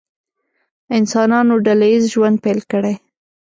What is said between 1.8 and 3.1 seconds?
ییز ژوند پیل کړی.